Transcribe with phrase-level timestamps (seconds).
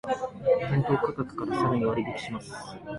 [0.71, 2.51] 店頭価格からさらに割引します